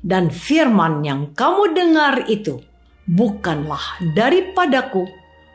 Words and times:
Dan 0.00 0.32
firman 0.32 1.04
yang 1.04 1.36
kamu 1.36 1.76
dengar 1.76 2.24
itu 2.32 2.64
bukanlah 3.04 4.00
daripadaku, 4.16 5.04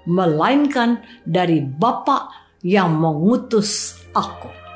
melainkan 0.06 1.02
dari 1.26 1.66
Bapa 1.66 2.30
yang 2.62 2.94
mengutus 2.94 3.98
aku. 4.14 4.67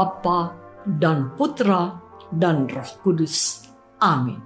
Bapa 0.00 0.56
dan 0.80 1.36
Putra 1.36 1.92
dan 2.32 2.64
Roh 2.64 2.90
Kudus. 3.04 3.68
Amin. 4.00 4.40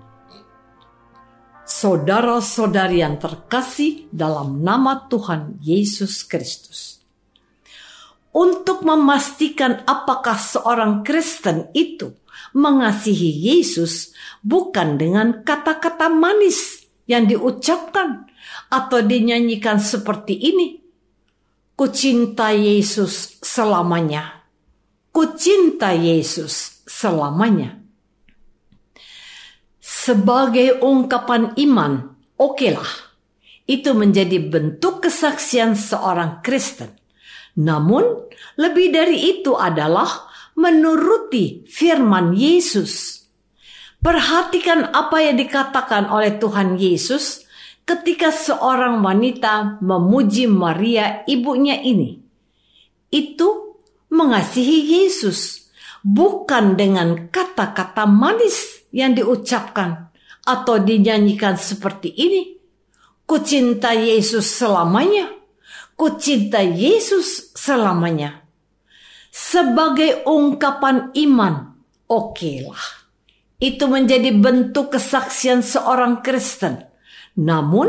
Saudara-saudari 1.62 3.06
yang 3.06 3.22
terkasih 3.22 4.10
dalam 4.10 4.66
nama 4.66 5.06
Tuhan 5.06 5.62
Yesus 5.62 6.26
Kristus. 6.26 6.98
Untuk 8.34 8.82
memastikan 8.82 9.86
apakah 9.86 10.34
seorang 10.34 11.06
Kristen 11.06 11.70
itu 11.70 12.10
mengasihi 12.50 13.54
Yesus 13.54 14.10
bukan 14.42 14.98
dengan 14.98 15.46
kata-kata 15.46 16.10
manis 16.10 16.82
yang 17.06 17.30
diucapkan 17.30 18.26
atau 18.74 18.98
dinyanyikan 19.06 19.78
seperti 19.78 20.34
ini. 20.34 20.82
Kucinta 21.78 22.50
Yesus 22.50 23.38
selamanya 23.38 24.43
Ku 25.14 25.38
cinta 25.38 25.94
Yesus 25.94 26.82
selamanya. 26.90 27.78
Sebagai 29.78 30.82
ungkapan 30.82 31.54
iman, 31.54 32.18
okelah. 32.34 33.14
Itu 33.62 33.94
menjadi 33.94 34.42
bentuk 34.42 35.06
kesaksian 35.06 35.78
seorang 35.78 36.42
Kristen. 36.42 36.98
Namun, 37.54 38.26
lebih 38.58 38.90
dari 38.90 39.38
itu 39.38 39.54
adalah 39.54 40.26
menuruti 40.58 41.62
firman 41.70 42.34
Yesus. 42.34 43.22
Perhatikan 44.02 44.90
apa 44.90 45.22
yang 45.22 45.38
dikatakan 45.38 46.10
oleh 46.10 46.42
Tuhan 46.42 46.74
Yesus 46.74 47.46
ketika 47.86 48.34
seorang 48.34 48.98
wanita 48.98 49.78
memuji 49.78 50.50
Maria 50.50 51.22
ibunya 51.30 51.78
ini. 51.78 52.18
Itu 53.14 53.63
mengasihi 54.14 55.02
Yesus 55.02 55.66
bukan 56.06 56.78
dengan 56.78 57.26
kata-kata 57.34 58.06
manis 58.06 58.86
yang 58.94 59.18
diucapkan 59.18 60.14
atau 60.46 60.78
dinyanyikan 60.78 61.58
seperti 61.58 62.14
ini. 62.14 62.42
Ku 63.24 63.40
cinta 63.42 63.96
Yesus 63.96 64.46
selamanya. 64.46 65.32
Ku 65.98 66.14
cinta 66.20 66.62
Yesus 66.62 67.56
selamanya. 67.56 68.44
Sebagai 69.34 70.22
ungkapan 70.28 71.10
iman, 71.26 71.74
okelah. 72.06 73.08
Itu 73.58 73.88
menjadi 73.88 74.30
bentuk 74.30 74.94
kesaksian 74.94 75.64
seorang 75.64 76.20
Kristen. 76.20 76.84
Namun, 77.40 77.88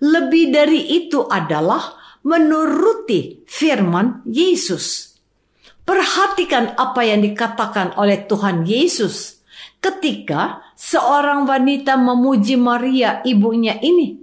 lebih 0.00 0.54
dari 0.54 0.96
itu 1.04 1.26
adalah 1.28 1.98
menuruti 2.24 3.44
firman 3.44 4.24
Yesus 4.24 5.09
Perhatikan 5.90 6.78
apa 6.78 7.02
yang 7.02 7.18
dikatakan 7.18 7.98
oleh 7.98 8.22
Tuhan 8.30 8.62
Yesus 8.62 9.42
ketika 9.82 10.62
seorang 10.78 11.50
wanita 11.50 11.98
memuji 11.98 12.54
Maria 12.54 13.18
ibunya 13.26 13.74
ini. 13.82 14.14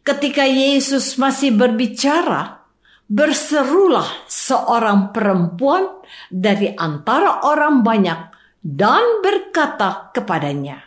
Ketika 0.00 0.48
Yesus 0.48 1.20
masih 1.20 1.52
berbicara, 1.52 2.64
berserulah 3.04 4.24
seorang 4.24 5.12
perempuan 5.12 6.00
dari 6.32 6.72
antara 6.72 7.44
orang 7.44 7.84
banyak 7.84 8.32
dan 8.64 9.20
berkata 9.20 10.08
kepadanya, 10.16 10.80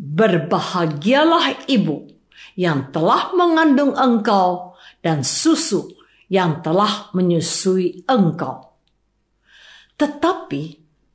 Berbahagialah 0.00 1.68
ibu 1.68 2.08
yang 2.56 2.88
telah 2.96 3.28
mengandung 3.36 3.92
engkau 3.92 4.72
dan 5.04 5.20
susu 5.20 5.84
yang 6.32 6.64
telah 6.64 7.12
menyusui 7.12 8.08
engkau. 8.08 8.65
Tetapi 9.96 10.62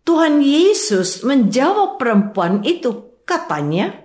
Tuhan 0.01 0.41
Yesus 0.41 1.21
menjawab 1.21 2.01
perempuan 2.01 2.65
itu, 2.65 3.21
katanya, 3.23 4.01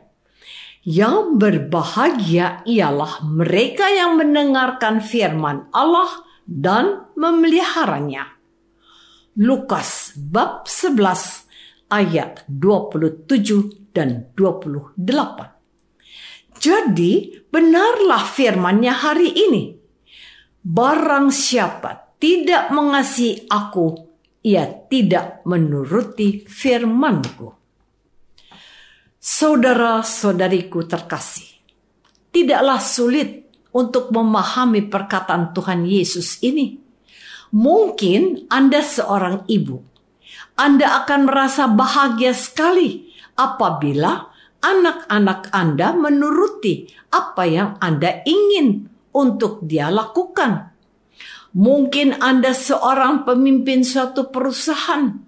yang 0.87 1.34
berbahagia 1.34 2.62
ialah 2.62 3.26
mereka 3.26 3.90
yang 3.90 4.14
mendengarkan 4.14 5.02
firman 5.02 5.67
Allah 5.75 6.23
dan 6.46 7.11
memeliharanya. 7.19 8.38
Lukas 9.34 10.14
bab 10.14 10.70
11 10.70 11.90
ayat 11.90 12.46
27 12.46 13.90
dan 13.90 14.31
28. 14.38 14.94
Jadi 16.56 17.44
benarlah 17.50 18.22
firmannya 18.22 18.94
hari 18.94 19.34
ini. 19.34 19.75
Barang 20.62 21.34
siapa 21.34 22.14
tidak 22.22 22.70
mengasihi 22.70 23.50
aku, 23.50 24.06
ia 24.46 24.70
tidak 24.87 25.43
menuruti 25.43 26.46
firmanku. 26.46 27.50
Saudara-saudariku 29.19 30.87
terkasih, 30.87 31.50
tidaklah 32.31 32.78
sulit 32.78 33.50
untuk 33.75 34.14
memahami 34.14 34.87
perkataan 34.87 35.50
Tuhan 35.50 35.82
Yesus 35.82 36.38
ini. 36.46 36.78
Mungkin 37.50 38.46
Anda 38.46 38.87
seorang 38.87 39.50
ibu. 39.50 39.82
Anda 40.54 41.02
akan 41.02 41.26
merasa 41.26 41.66
bahagia 41.66 42.31
sekali 42.31 43.10
apabila 43.34 44.31
anak-anak 44.62 45.50
Anda 45.50 45.90
menuruti 45.90 46.87
apa 47.10 47.43
yang 47.50 47.70
Anda 47.82 48.22
ingin 48.22 48.87
untuk 49.10 49.66
dia 49.66 49.90
lakukan. 49.90 50.75
Mungkin 51.56 52.20
Anda 52.20 52.53
seorang 52.53 53.25
pemimpin 53.25 53.81
suatu 53.81 54.29
perusahaan 54.29 55.26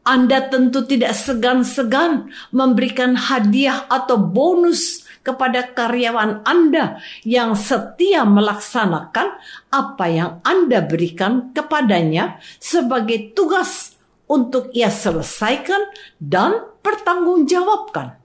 anda 0.00 0.48
tentu 0.48 0.88
tidak 0.88 1.12
segan-segan 1.12 2.32
memberikan 2.56 3.12
hadiah 3.14 3.84
atau 3.84 4.16
bonus 4.16 5.04
kepada 5.20 5.76
karyawan 5.76 6.40
Anda 6.48 7.04
yang 7.22 7.52
setia 7.52 8.24
melaksanakan 8.24 9.28
apa 9.68 10.04
yang 10.08 10.30
Anda 10.40 10.80
berikan 10.84 11.52
kepadanya 11.52 12.40
sebagai 12.56 13.36
tugas 13.36 14.00
untuk 14.24 14.72
ia 14.72 14.88
selesaikan 14.88 15.92
dan 16.16 16.64
pertanggungjawabkan. 16.80 18.19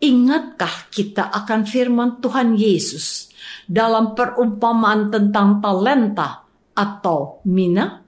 Ingatkah 0.00 0.88
kita 0.88 1.28
akan 1.28 1.68
firman 1.68 2.24
Tuhan 2.24 2.56
Yesus 2.56 3.28
dalam 3.68 4.16
perumpamaan 4.16 5.12
tentang 5.12 5.60
talenta 5.60 6.48
atau 6.72 7.44
mina? 7.44 8.00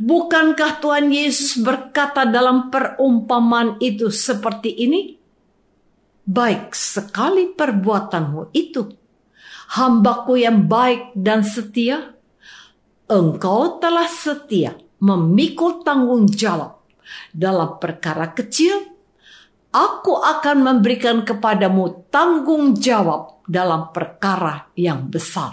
Bukankah 0.00 0.80
Tuhan 0.80 1.12
Yesus 1.12 1.60
berkata 1.60 2.24
dalam 2.24 2.72
perumpamaan 2.72 3.76
itu 3.84 4.08
seperti 4.08 4.72
ini? 4.80 5.14
Baik 6.24 6.72
sekali 6.72 7.52
perbuatanmu 7.52 8.56
itu, 8.56 8.88
hambaku 9.76 10.40
yang 10.40 10.64
baik 10.64 11.12
dan 11.12 11.44
setia. 11.44 12.16
Engkau 13.04 13.76
telah 13.76 14.08
setia 14.08 14.72
memikul 15.04 15.84
tanggung 15.84 16.24
jawab 16.24 16.80
dalam 17.28 17.76
perkara 17.76 18.32
kecil. 18.32 18.93
Aku 19.74 20.22
akan 20.22 20.62
memberikan 20.62 21.26
kepadamu 21.26 22.06
tanggung 22.06 22.78
jawab 22.78 23.42
dalam 23.50 23.90
perkara 23.90 24.70
yang 24.78 25.10
besar. 25.10 25.50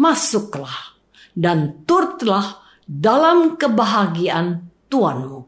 Masuklah 0.00 0.96
dan 1.36 1.84
turutlah 1.84 2.64
dalam 2.88 3.60
kebahagiaan 3.60 4.72
Tuanmu. 4.88 5.44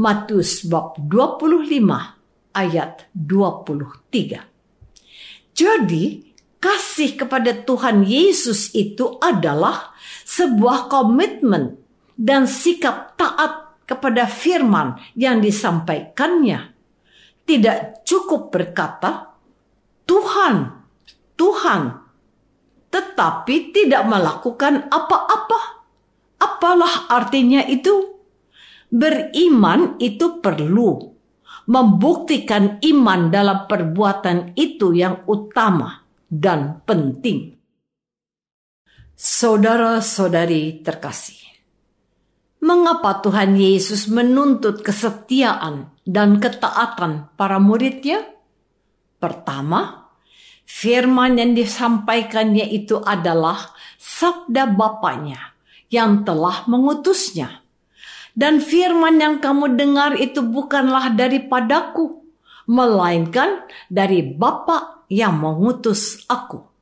Matius 0.00 0.64
bab 0.64 0.96
25 0.96 2.56
ayat 2.56 3.12
23. 3.12 5.52
Jadi, 5.52 6.04
kasih 6.56 7.20
kepada 7.20 7.52
Tuhan 7.52 8.08
Yesus 8.08 8.72
itu 8.72 9.20
adalah 9.20 9.92
sebuah 10.24 10.88
komitmen 10.88 11.76
dan 12.16 12.48
sikap 12.48 13.20
taat 13.20 13.63
kepada 13.84 14.28
firman 14.28 15.00
yang 15.16 15.40
disampaikannya. 15.40 16.72
Tidak 17.44 18.04
cukup 18.08 18.48
berkata, 18.48 19.36
Tuhan, 20.08 20.84
Tuhan, 21.36 21.82
tetapi 22.88 23.54
tidak 23.72 24.02
melakukan 24.08 24.88
apa-apa. 24.88 25.84
Apalah 26.40 27.08
artinya 27.12 27.64
itu? 27.64 28.16
Beriman 28.88 29.98
itu 29.98 30.38
perlu 30.38 31.14
membuktikan 31.64 32.78
iman 32.84 33.32
dalam 33.32 33.64
perbuatan 33.64 34.52
itu 34.56 34.92
yang 34.92 35.24
utama 35.24 36.04
dan 36.28 36.84
penting. 36.84 37.56
Saudara-saudari 39.14 40.84
terkasih, 40.84 41.38
mengapa 42.64 43.20
Tuhan 43.20 43.60
Yesus 43.60 44.08
menuntut 44.08 44.80
kesetiaan 44.80 45.92
dan 46.08 46.40
ketaatan 46.40 47.28
para 47.36 47.60
muridnya? 47.60 48.24
Pertama, 49.20 50.08
firman 50.64 51.36
yang 51.36 51.52
disampaikannya 51.52 52.64
itu 52.72 53.04
adalah 53.04 53.76
sabda 54.00 54.72
Bapaknya 54.72 55.52
yang 55.92 56.24
telah 56.24 56.64
mengutusnya. 56.64 57.60
Dan 58.34 58.58
firman 58.58 59.20
yang 59.20 59.38
kamu 59.38 59.78
dengar 59.78 60.18
itu 60.18 60.42
bukanlah 60.42 61.14
daripadaku, 61.14 62.18
melainkan 62.66 63.62
dari 63.86 64.26
Bapa 64.26 65.06
yang 65.06 65.38
mengutus 65.38 66.26
aku. 66.26 66.73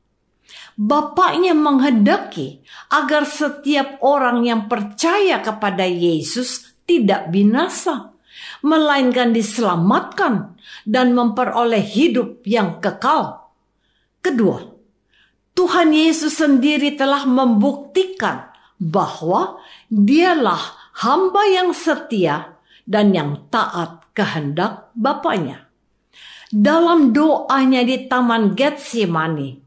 Bapaknya 0.72 1.52
menghendaki 1.52 2.64
agar 2.88 3.28
setiap 3.28 4.00
orang 4.00 4.48
yang 4.48 4.72
percaya 4.72 5.44
kepada 5.44 5.84
Yesus 5.84 6.72
tidak 6.88 7.28
binasa, 7.28 8.16
melainkan 8.64 9.36
diselamatkan 9.36 10.56
dan 10.88 11.12
memperoleh 11.12 11.84
hidup 11.84 12.40
yang 12.48 12.80
kekal. 12.80 13.52
Kedua, 14.24 14.72
Tuhan 15.52 15.92
Yesus 15.92 16.40
sendiri 16.40 16.96
telah 16.96 17.28
membuktikan 17.28 18.48
bahwa 18.80 19.60
dialah 19.92 20.92
hamba 21.04 21.42
yang 21.46 21.70
setia 21.76 22.56
dan 22.88 23.12
yang 23.12 23.46
taat 23.52 24.08
kehendak 24.16 24.90
Bapaknya. 24.96 25.68
Dalam 26.52 27.16
doanya 27.16 27.80
di 27.80 28.10
Taman 28.10 28.52
Getsemani, 28.52 29.61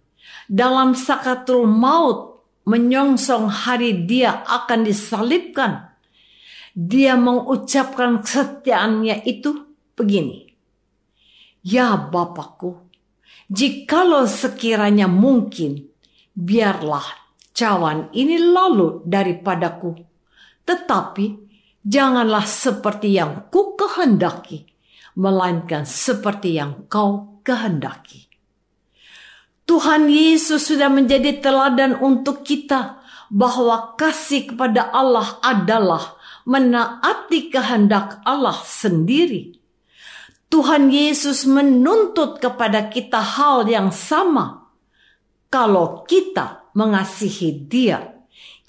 dalam 0.45 0.93
sakatul 0.93 1.65
maut 1.65 2.45
menyongsong 2.65 3.49
hari 3.49 4.05
dia 4.05 4.41
akan 4.45 4.85
disalibkan, 4.85 5.93
dia 6.73 7.15
mengucapkan 7.15 8.19
kesetiaannya 8.25 9.23
itu 9.25 9.63
begini. 9.95 10.49
Ya 11.65 11.97
Bapakku, 11.97 12.77
jikalau 13.49 14.29
sekiranya 14.29 15.09
mungkin, 15.09 15.89
biarlah 16.35 17.05
cawan 17.55 18.11
ini 18.13 18.37
lalu 18.37 19.01
daripadaku. 19.07 19.97
Tetapi 20.65 21.25
janganlah 21.81 22.45
seperti 22.45 23.17
yang 23.17 23.49
ku 23.49 23.73
kehendaki, 23.77 24.65
melainkan 25.15 25.87
seperti 25.87 26.57
yang 26.59 26.85
kau 26.91 27.41
kehendaki. 27.41 28.24
Tuhan 29.65 30.05
Yesus 30.05 30.69
sudah 30.69 30.93
menjadi 30.93 31.41
teladan 31.41 31.97
untuk 31.97 32.45
kita 32.45 33.01
bahwa 33.33 33.97
kasih 33.97 34.53
kepada 34.53 34.93
Allah 34.93 35.41
adalah 35.41 36.13
menaati 36.45 37.49
kehendak 37.49 38.21
Allah 38.21 38.61
sendiri. 38.61 39.57
Tuhan 40.53 40.93
Yesus 40.93 41.49
menuntut 41.49 42.37
kepada 42.37 42.93
kita 42.93 43.17
hal 43.17 43.65
yang 43.65 43.89
sama. 43.89 44.69
Kalau 45.49 46.05
kita 46.05 46.69
mengasihi 46.77 47.65
dia, 47.65 48.13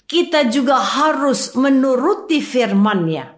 kita 0.09 0.49
juga 0.49 0.81
harus 0.81 1.53
menuruti 1.53 2.41
firman-Nya. 2.41 3.37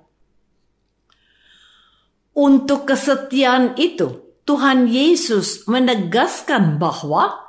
Untuk 2.39 2.87
kesetiaan 2.87 3.75
itu, 3.75 4.39
Tuhan 4.47 4.87
Yesus 4.87 5.67
menegaskan 5.67 6.79
bahwa 6.79 7.48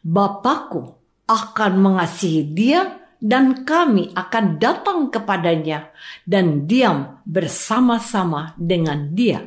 Bapakku 0.00 0.96
akan 1.28 1.72
mengasihi 1.76 2.42
dia 2.56 3.00
dan 3.20 3.68
kami 3.68 4.16
akan 4.16 4.56
datang 4.56 5.12
kepadanya 5.12 5.92
dan 6.24 6.64
diam 6.64 7.20
bersama-sama 7.28 8.56
dengan 8.56 9.12
dia. 9.12 9.44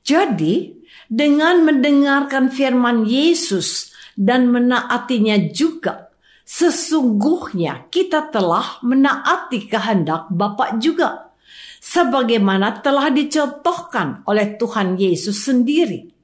Jadi, 0.00 0.72
dengan 1.04 1.68
mendengarkan 1.68 2.48
firman 2.48 3.04
Yesus 3.04 3.92
dan 4.16 4.48
menaatinya 4.48 5.52
juga, 5.52 6.16
sesungguhnya 6.48 7.92
kita 7.92 8.32
telah 8.32 8.80
menaati 8.80 9.68
kehendak 9.68 10.32
Bapa 10.32 10.80
juga, 10.80 11.36
sebagaimana 11.84 12.80
telah 12.80 13.12
dicontohkan 13.12 14.24
oleh 14.24 14.56
Tuhan 14.56 14.96
Yesus 14.96 15.44
sendiri. 15.44 16.17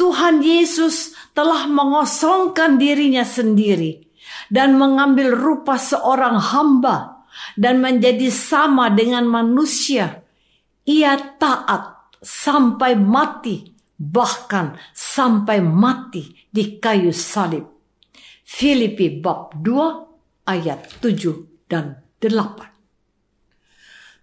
Tuhan 0.00 0.40
Yesus 0.40 1.12
telah 1.36 1.68
mengosongkan 1.68 2.80
dirinya 2.80 3.20
sendiri 3.20 4.08
dan 4.48 4.80
mengambil 4.80 5.36
rupa 5.36 5.76
seorang 5.76 6.40
hamba 6.40 7.28
dan 7.60 7.84
menjadi 7.84 8.32
sama 8.32 8.88
dengan 8.88 9.28
manusia. 9.28 10.24
Ia 10.88 11.36
taat 11.36 12.16
sampai 12.16 12.96
mati, 12.96 13.76
bahkan 14.00 14.80
sampai 14.96 15.60
mati 15.60 16.48
di 16.48 16.80
kayu 16.80 17.12
salib. 17.12 17.68
Filipi 18.40 19.20
bab 19.20 19.52
2 19.60 20.48
ayat 20.48 20.96
7 21.04 21.68
dan 21.68 22.00
8. 22.18 22.72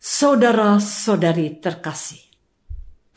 Saudara-saudari 0.02 1.62
terkasih, 1.62 2.27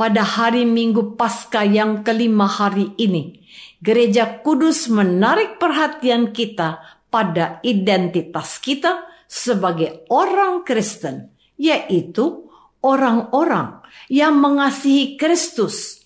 pada 0.00 0.25
hari 0.25 0.64
Minggu 0.64 1.21
Paskah 1.21 1.69
yang 1.69 2.00
kelima 2.00 2.49
hari 2.49 2.97
ini, 2.97 3.45
Gereja 3.85 4.40
Kudus 4.40 4.88
menarik 4.88 5.61
perhatian 5.61 6.33
kita 6.33 6.80
pada 7.12 7.61
identitas 7.61 8.57
kita 8.57 9.04
sebagai 9.28 10.09
orang 10.09 10.64
Kristen, 10.64 11.28
yaitu 11.61 12.49
orang-orang 12.80 13.85
yang 14.09 14.40
mengasihi 14.40 15.21
Kristus. 15.21 16.00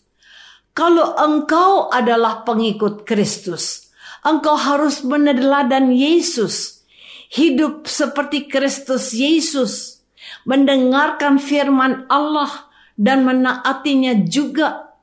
Kalau 0.75 1.15
engkau 1.15 1.87
adalah 1.95 2.43
pengikut 2.43 3.07
Kristus, 3.07 3.95
engkau 4.27 4.59
harus 4.59 5.07
meneladan 5.07 5.95
Yesus, 5.95 6.83
hidup 7.31 7.87
seperti 7.87 8.51
Kristus 8.51 9.15
Yesus, 9.15 10.03
mendengarkan 10.43 11.39
firman 11.39 12.11
Allah 12.11 12.74
dan 12.95 13.27
menaatinya 13.27 14.27
juga. 14.27 14.95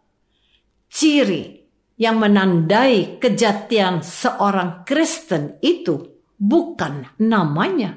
Ciri 0.92 1.64
yang 1.96 2.20
menandai 2.20 3.22
kejatian 3.22 4.04
seorang 4.04 4.84
Kristen 4.84 5.62
itu 5.64 6.26
bukan 6.36 7.16
namanya, 7.22 7.96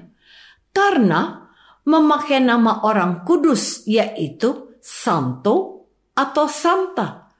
karena 0.70 1.50
memakai 1.88 2.38
nama 2.38 2.84
orang 2.84 3.26
kudus, 3.26 3.82
yaitu 3.88 4.76
Santo 4.78 5.88
atau 6.14 6.46
Santa. 6.46 7.32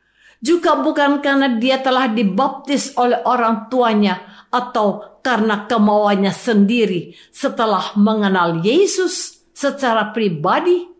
Juga 0.44 0.76
bukan 0.76 1.24
karena 1.24 1.56
dia 1.56 1.80
telah 1.80 2.08
dibaptis 2.10 2.92
oleh 3.00 3.20
orang 3.24 3.72
tuanya 3.72 4.46
atau 4.52 5.20
karena 5.24 5.64
kemauannya 5.64 6.32
sendiri 6.36 7.16
setelah 7.32 7.96
mengenal 7.96 8.60
Yesus 8.60 9.40
secara 9.56 10.12
pribadi. 10.12 10.93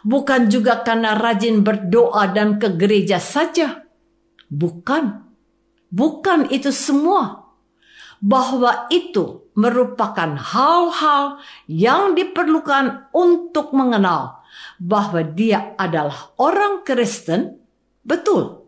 Bukan 0.00 0.48
juga 0.48 0.80
karena 0.80 1.12
rajin 1.12 1.60
berdoa 1.60 2.28
dan 2.32 2.56
ke 2.56 2.72
gereja 2.76 3.20
saja 3.20 3.90
Bukan. 4.50 5.30
Bukan 5.94 6.50
itu 6.50 6.74
semua. 6.74 7.54
Bahwa 8.20 8.90
itu 8.92 9.48
merupakan 9.56 10.36
hal-hal 10.36 11.40
yang 11.70 12.12
diperlukan 12.18 13.08
untuk 13.16 13.72
mengenal 13.72 14.44
bahwa 14.76 15.24
dia 15.24 15.72
adalah 15.78 16.34
orang 16.36 16.84
Kristen, 16.84 17.62
betul. 18.04 18.66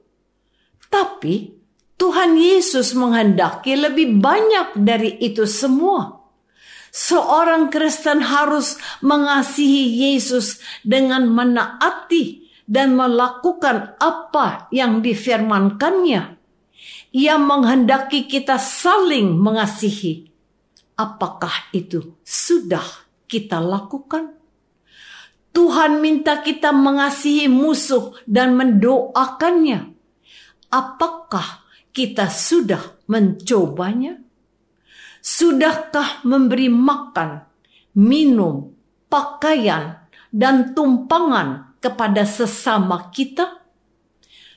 Tapi 0.88 1.52
Tuhan 1.98 2.38
Yesus 2.38 2.96
menghendaki 2.96 3.76
lebih 3.76 4.22
banyak 4.22 4.78
dari 4.78 5.20
itu 5.20 5.44
semua. 5.44 6.21
Seorang 6.92 7.72
Kristen 7.72 8.20
harus 8.20 8.76
mengasihi 9.00 10.12
Yesus 10.12 10.60
dengan 10.84 11.24
menaati 11.24 12.52
dan 12.68 12.92
melakukan 12.92 13.96
apa 13.96 14.68
yang 14.68 15.00
difirmankannya. 15.00 16.36
Ia 17.16 17.36
menghendaki 17.40 18.28
kita 18.28 18.60
saling 18.60 19.40
mengasihi. 19.40 20.28
Apakah 21.00 21.72
itu 21.72 22.20
sudah 22.20 22.84
kita 23.24 23.56
lakukan? 23.56 24.36
Tuhan 25.56 26.00
minta 26.00 26.44
kita 26.44 26.76
mengasihi 26.76 27.48
musuh 27.48 28.16
dan 28.28 28.52
mendoakannya. 28.52 29.96
Apakah 30.68 31.64
kita 31.92 32.28
sudah 32.28 33.00
mencobanya? 33.08 34.16
Sudahkah 35.22 36.26
memberi 36.26 36.66
makan, 36.66 37.46
minum, 37.94 38.74
pakaian, 39.06 40.02
dan 40.34 40.74
tumpangan 40.74 41.78
kepada 41.78 42.26
sesama 42.26 43.06
kita? 43.14 43.62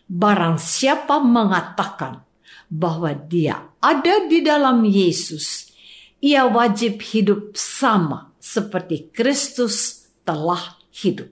Barang 0.09 0.57
siapa 0.57 1.21
mengatakan 1.21 2.25
bahwa 2.65 3.13
dia 3.13 3.69
ada 3.77 4.25
di 4.25 4.41
dalam 4.41 4.81
Yesus, 4.81 5.69
ia 6.17 6.49
wajib 6.49 6.97
hidup 7.13 7.53
sama 7.53 8.33
seperti 8.41 9.13
Kristus 9.13 10.09
telah 10.25 10.81
hidup. 10.89 11.29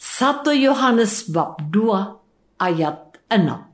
1 0.00 0.48
Yohanes 0.56 1.28
bab 1.28 1.60
2 1.68 2.56
ayat 2.56 3.20
6 3.28 3.73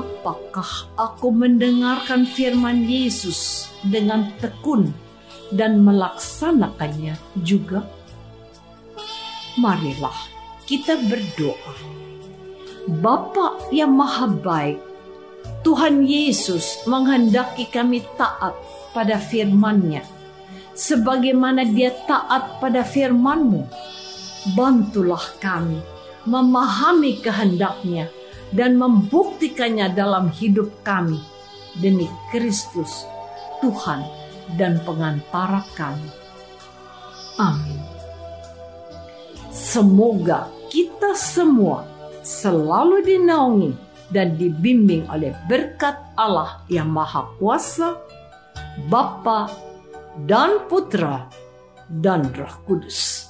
Apakah 0.00 0.88
aku 0.96 1.28
mendengarkan 1.28 2.24
firman 2.24 2.88
Yesus 2.88 3.68
dengan 3.84 4.32
tekun 4.40 4.96
dan 5.52 5.84
melaksanakannya 5.84 7.20
juga? 7.44 7.84
Marilah 9.60 10.16
kita 10.64 10.96
berdoa. 11.04 11.74
Bapa 12.88 13.60
yang 13.68 13.92
maha 13.92 14.24
baik, 14.24 14.80
Tuhan 15.60 16.08
Yesus 16.08 16.80
menghendaki 16.88 17.68
kami 17.68 18.00
taat 18.16 18.56
pada 18.96 19.20
firman-Nya. 19.20 20.00
Sebagaimana 20.72 21.68
dia 21.68 21.92
taat 22.08 22.56
pada 22.56 22.88
firman-Mu, 22.88 23.68
bantulah 24.56 25.28
kami 25.44 25.76
memahami 26.24 27.20
kehendak-Nya 27.20 28.19
dan 28.50 28.78
membuktikannya 28.78 29.94
dalam 29.94 30.30
hidup 30.34 30.70
kami 30.82 31.18
demi 31.78 32.10
Kristus, 32.34 33.06
Tuhan 33.62 34.02
dan 34.58 34.82
pengantara 34.82 35.62
kami. 35.78 36.10
Amin. 37.38 37.80
Semoga 39.50 40.50
kita 40.70 41.14
semua 41.14 41.86
selalu 42.26 43.06
dinaungi 43.06 43.72
dan 44.10 44.34
dibimbing 44.34 45.06
oleh 45.06 45.30
berkat 45.46 45.94
Allah 46.18 46.62
yang 46.66 46.90
Maha 46.90 47.30
Kuasa, 47.38 47.94
Bapa 48.90 49.46
dan 50.26 50.66
Putra 50.66 51.30
dan 51.86 52.26
Roh 52.34 52.54
Kudus. 52.66 53.29